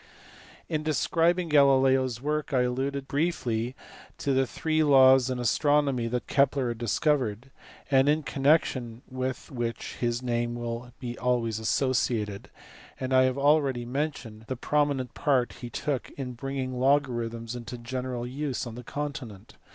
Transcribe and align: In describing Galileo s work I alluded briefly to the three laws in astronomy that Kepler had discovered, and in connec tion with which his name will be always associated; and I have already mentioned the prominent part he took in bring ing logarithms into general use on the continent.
In 0.67 0.81
describing 0.81 1.47
Galileo 1.47 2.05
s 2.05 2.19
work 2.21 2.53
I 2.53 2.61
alluded 2.61 3.07
briefly 3.07 3.75
to 4.17 4.33
the 4.33 4.47
three 4.47 4.83
laws 4.83 5.29
in 5.29 5.37
astronomy 5.37 6.07
that 6.07 6.25
Kepler 6.25 6.69
had 6.69 6.79
discovered, 6.79 7.51
and 7.91 8.09
in 8.09 8.23
connec 8.23 8.65
tion 8.65 9.03
with 9.07 9.51
which 9.51 9.97
his 9.97 10.23
name 10.23 10.55
will 10.55 10.91
be 10.99 11.19
always 11.19 11.59
associated; 11.59 12.49
and 12.99 13.13
I 13.13 13.25
have 13.25 13.37
already 13.37 13.85
mentioned 13.85 14.45
the 14.47 14.55
prominent 14.57 15.13
part 15.13 15.53
he 15.61 15.69
took 15.69 16.09
in 16.17 16.33
bring 16.33 16.57
ing 16.57 16.79
logarithms 16.79 17.55
into 17.55 17.77
general 17.77 18.25
use 18.25 18.65
on 18.65 18.73
the 18.73 18.83
continent. 18.83 19.53